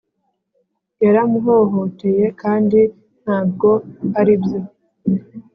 [1.03, 2.81] yaramuhohoteye kndi
[3.23, 3.69] ntabwo
[4.19, 4.59] aribyo